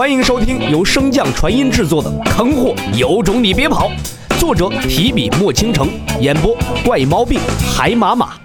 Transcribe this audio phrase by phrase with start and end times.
[0.00, 3.90] 欢迎收听由升降传音制作的《坑货有种你别跑》，
[4.40, 5.90] 作者提笔墨倾城，
[6.22, 7.38] 演播怪毛病
[7.76, 8.40] 海马马。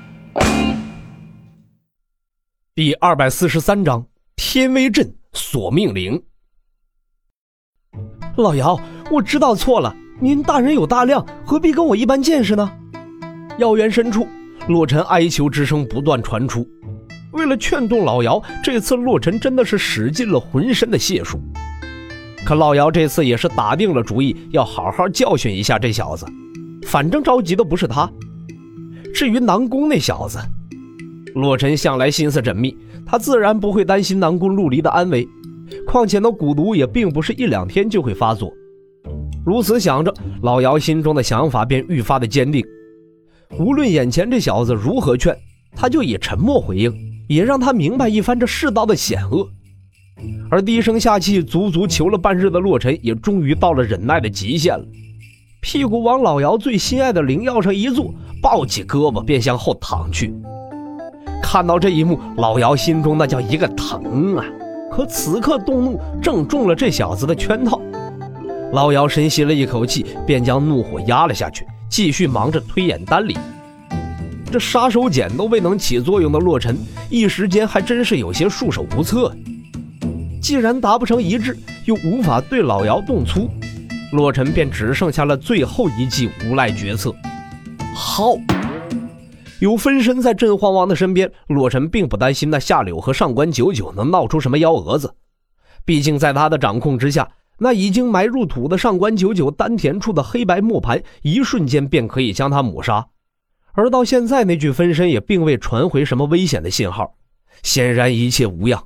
[2.76, 4.06] 第二百四十三章：
[4.36, 6.22] 天威阵索命铃。
[8.35, 8.78] 老姚，
[9.10, 12.69] 我知道错了，您大人有大量，何必跟我一般见识呢？
[13.58, 14.28] 药园深处，
[14.67, 16.67] 洛尘哀求之声不断传出。
[17.36, 21.38] 为了劝动老姚，这次洛尘真的是使尽了浑身的解数。
[22.45, 26.25] 可老姚这次也是打定了主意，要好好教训一下这小子。
[26.85, 28.09] 反正着急的不是他。
[29.13, 30.39] 至于南宫那小子，
[31.34, 35.27] 洛尘向来心思缜密，他自然不会担心南宫陆离的安危。
[35.86, 38.53] 况且那蛊毒也并不是一两天就会发作。
[39.45, 40.13] 如此想着，
[40.44, 42.63] 老姚心中的想法便愈发的坚定。
[43.59, 45.36] 无论眼前这小子如何劝，
[45.75, 46.94] 他就以沉默回应。
[47.27, 49.49] 也让他明白一番这世道的险恶，
[50.49, 54.86] 而低声下气、足足求了半日的洛尘，也终于到了忍耐的极限了。
[55.61, 60.33] 屁股往老姚最心爱的灵药上一坐，抱起胳膊便向后躺去。
[61.41, 64.45] 看到这一幕，老姚心中那叫一个疼啊！
[64.91, 67.81] 可此刻动怒，正中了这小子的圈套。
[68.72, 73.35] 老姚深吸了一口气，便将怒火压了下去，继续忙着推演丹理。
[74.56, 76.78] 这杀手锏都未能起作用的洛尘，
[77.09, 79.30] 一时间还真是有些束手无策。
[80.42, 83.50] 既然达不成一致，又无法对老姚动粗，
[84.14, 87.14] 洛尘便只剩下了最后一计无赖决策——
[87.94, 88.36] 耗。
[89.59, 95.14] 有分身在镇荒王的身边，洛尘并不担心那夏柳和上官九九能闹出什么幺蛾子。
[95.84, 103.06] 毕竟在他的掌控之下，那已经埋入土的上官九九丹田处的黑白磨盘，一瞬间便可以将他抹杀。
[103.76, 107.16] 而到现在，那具分身也并未传回什么危险的信号，
[107.62, 108.81] 显然一切无恙。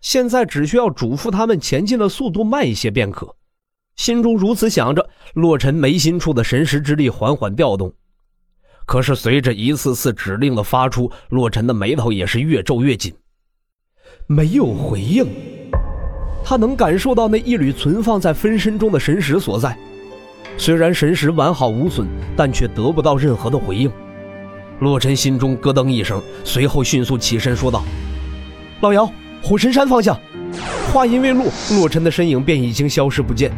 [0.00, 3.36] 现在只需要嘱咐他们前进的速度慢一些便可。
[3.94, 7.92] 心中如此想着，洛尘眉心处的神识之力缓缓调动。
[8.86, 13.14] 可是随着一次次指令的发出，洛尘的眉头也是越皱越紧。
[14.26, 15.26] 没有回应，
[16.42, 19.76] 他能感受到那一缕存放在分身中的神识所在。
[20.56, 23.92] 虽然神识完好无损，但却得不到任何的回应。
[24.80, 27.82] 洛尘心中咯噔一声，随后迅速起身说道
[28.82, 29.10] ：“老姚，
[29.42, 30.18] 火神山方向。”
[30.92, 33.50] 话音未落，洛尘的身影便已经消失不见。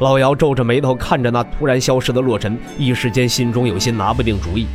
[0.00, 4.66] 老姚皱着眉头看着那突然消失的洛尘，一时间心中有些拿不定主意。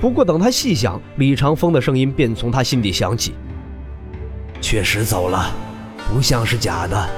[0.00, 3.34] 不过等他细想，李长风的声音便从他心底响起
[4.60, 5.50] ：“确实走了，
[6.12, 7.08] 不像是假的。”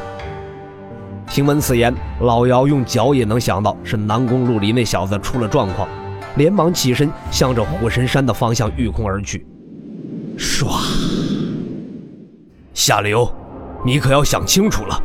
[1.28, 5.88] 听闻此言，老姚用脚也能想到是南宫陆离那小子出了状况。
[6.36, 9.46] 连忙起身，向着火神山的方向御空而去。
[10.38, 10.66] 唰！
[12.74, 13.30] 夏流，
[13.84, 15.02] 你可要想清楚了，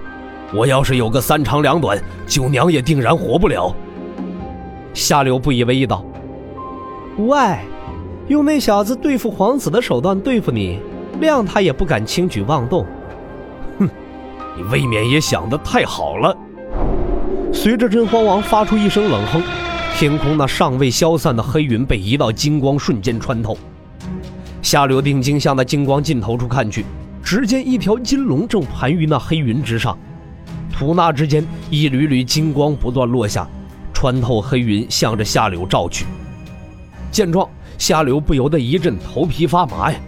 [0.54, 3.76] 我要是有个三长两短，九娘也定然活不了。
[4.94, 6.04] 夏流不以为意道
[7.20, 7.58] ：“喂，
[8.28, 10.80] 用那小子对付皇子的手段对付你，
[11.22, 12.86] 谅他也不敢轻举妄动。”
[13.78, 13.90] 哼，
[14.56, 16.36] 你未免也想得太好了。
[17.54, 19.42] 随着真荒王发出一声冷哼。
[20.00, 23.58] 天空那尚未消散的黑云被一道金光瞬间穿透，
[24.62, 26.85] 夏柳定睛向那金光尽头处看去，
[27.24, 29.97] 只见一条金龙正盘于那黑云之上。
[30.72, 33.50] 吐纳之间，一缕缕金光不断落下，
[33.91, 36.06] 穿透黑云，向着夏柳照去。
[37.09, 37.50] 见状，
[37.80, 40.00] 夏柳不由得一阵头皮发麻呀！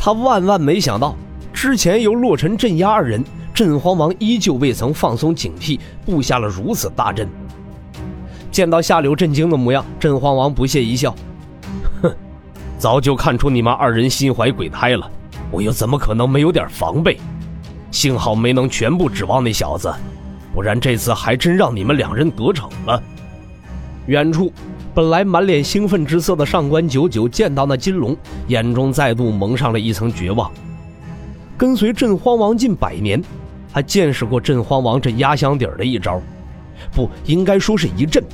[0.00, 1.14] 他万万没想到，
[1.52, 3.22] 之前由洛尘镇压二人，
[3.54, 7.28] 镇荒王依旧未曾放松警惕，布下了如此大阵。
[8.58, 11.14] 见到夏柳震惊的模样，镇荒王不屑一笑
[12.02, 12.12] ：“哼，
[12.76, 15.08] 早就看出你们二人心怀鬼胎了，
[15.52, 17.20] 我又怎么可能没有点防备？
[17.92, 19.94] 幸好没能全部指望那小子，
[20.52, 23.00] 不然这次还真让你们两人得逞了。”
[24.06, 24.52] 远处，
[24.92, 28.16] 本来满脸兴奋之色的上官九九见到那金龙，
[28.48, 30.50] 眼中再度蒙上了一层绝望。
[31.56, 33.22] 跟随镇荒王近百年，
[33.72, 36.20] 他见识过镇荒王这压箱底儿的一招。
[36.92, 38.24] 不应该说是一阵，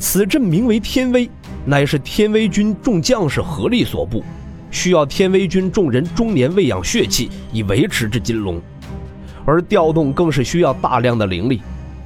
[0.00, 1.30] 此阵名为天威，
[1.66, 4.24] 乃是天威军众将士合力所布，
[4.70, 8.58] 需要天威军众人终年喂养血气以维持这金龙，
[9.44, 11.60] 而调动更是需要大量的灵力，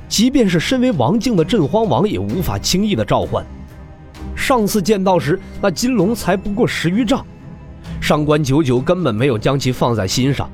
[0.09, 3.47] 即便是身为王境的镇荒王也无法轻易的召唤。
[4.35, 7.25] 上次见到时，那金龙才不过十余丈，
[8.01, 10.51] 上官九九根本没有将其放在心上，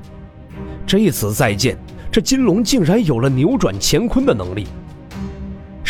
[0.85, 1.75] 这次再见，
[2.11, 4.67] 这金龙竟然有了扭转乾坤的能力。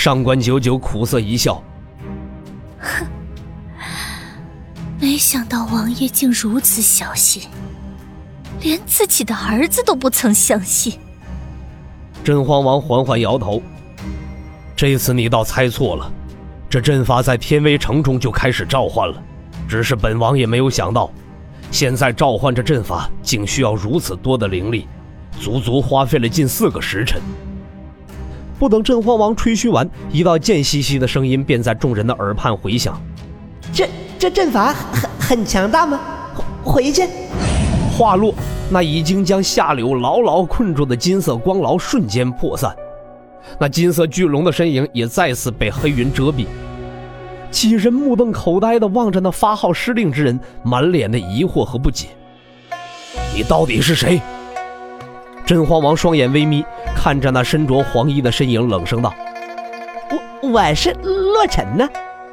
[0.04, 1.64] 上官九九苦涩一笑
[2.82, 3.06] ：“哼，
[5.00, 7.44] 没想到王爷竟如此小心，
[8.62, 10.98] 连自己的儿子都不曾相信。
[12.24, 13.62] 真荒王缓缓摇头
[14.76, 16.12] ：“这次你倒猜错了，
[16.68, 19.22] 这阵法在天威城中就开始召唤了，
[19.70, 21.12] 只是本王也没有想到，
[21.70, 24.88] 现在召唤这阵法竟需要如此多的灵力，
[25.40, 27.22] 足足花费了近四个时辰。”
[28.62, 32.96] 不等镇荒王吹嘘完，一道贱兮兮的声音便在众人的耳畔回响
[33.74, 36.00] ：“这这阵法很很强大吗？
[36.64, 37.02] 回去。”
[37.98, 38.32] 话落，
[38.70, 42.72] 那已经将下柳牢牢困住的金色光牢瞬间破散，
[43.58, 46.46] 那金色巨龙的身影也再次被黑云遮蔽。
[47.50, 52.10] 几人目瞪口呆地望着那发号施令之人，满脸的疑惑和不解。
[53.36, 54.22] 你到底是谁？
[55.52, 56.64] 真荒王双眼微眯，
[56.96, 59.14] 看着那身着黄衣的身影，冷声道
[60.42, 61.86] ：“我我是洛尘呢，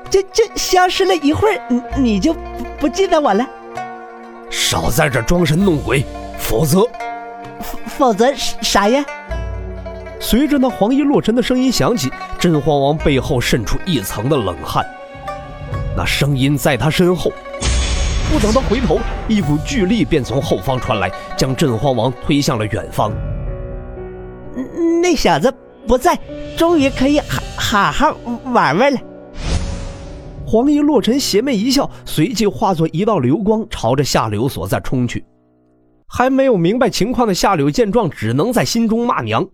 [0.08, 2.40] 这这消失了一会儿，你你就不
[2.78, 3.44] 不记得我了？”
[4.50, 6.04] 少在这装神弄鬼，
[6.38, 6.82] 否则，
[7.60, 9.04] 否否则啥呀？
[10.20, 14.86] 随着那黄衣洛尘的声音响起，真荒王背后渗出一层的冷汗。
[15.96, 17.32] 那声音在他身后，
[18.30, 23.10] 不等他回头，一股巨力便从后方传来，将镇荒王推向了远方。
[25.00, 25.52] 那小子
[25.86, 26.18] 不在，
[26.56, 28.16] 终于可以好好好
[28.52, 28.98] 玩玩了。
[30.46, 35.24] 黄衣洛尘邪魅一笑，随即化作一道流光，朝着夏柳所在冲去。
[36.06, 39.46] 还没有明白情况的夏柳见状，只能在心中骂娘。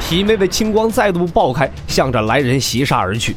[0.00, 3.36] 体内的青光再度爆开，向着来人袭杀而去。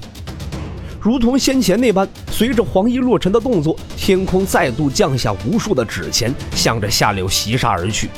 [1.07, 8.09] 如同先前那般，随着黄衣洛尘的动作，天空再度降下无数的纸钱，向着夏柳袭杀而去。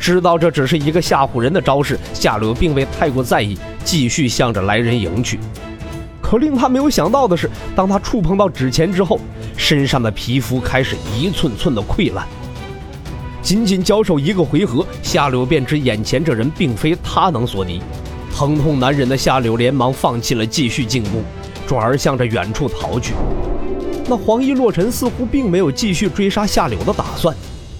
[0.00, 5.38] 知道这只是一个吓唬人的招式，夏柳并未太过在意，继续向着来人迎去。
[6.22, 9.20] 可令他没有想到的是，当他触碰到纸钱之后，
[9.54, 12.26] 身上的皮肤开始一寸寸的溃烂。
[13.42, 17.82] 仅仅交手一个回合，夏柳便知眼前这人并非他能所敌。
[18.34, 21.22] 疼痛难忍的夏柳连忙放弃了继续进攻，
[21.70, 23.14] 转而向着远处逃去。
[24.08, 27.32] 那黄衣洛尘似乎并没有继续追杀夏柳的打算，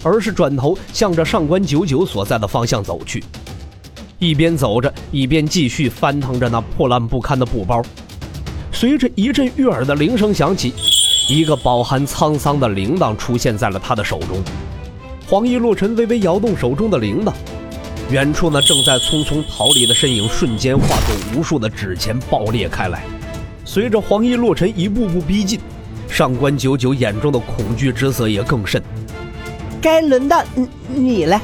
[0.04, 3.24] 而是转头向着上官九九所在的方向走去，
[4.20, 7.82] 一边走着，一边继续翻腾着那破烂不堪的布包。
[8.70, 10.72] 随着一阵悦耳的铃声响起，
[11.28, 14.40] 一个饱含沧桑的铃铛出现在了他的手中。
[15.28, 17.32] 黄衣洛尘微微摇动手中的铃铛，
[18.08, 23.02] 远处那正在匆匆逃离的身影瞬间化作无数的纸钱爆裂开来。
[23.64, 25.60] 随着黄衣洛尘一步步逼近，
[26.08, 28.82] 上官九九眼中的恐惧之色也更甚。
[29.80, 31.40] 该轮到你你了。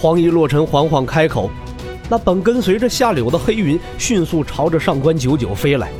[0.00, 1.50] 黄衣洛尘缓缓开口，
[2.08, 5.90] 那本跟随着下柳的黑云迅速朝着上官九九飞来。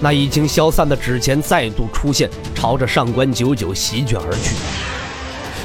[0.00, 4.54] 那已经消散的纸钱再度出现，朝着上官九九席卷而去。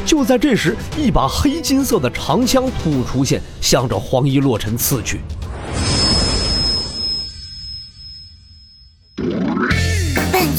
[0.06, 5.22] 就在这时，一把黑金色的长枪突兀出现，向着黄衣洛尘刺去。